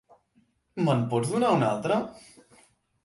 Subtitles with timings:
[0.87, 1.99] Me'n pots donar una altra?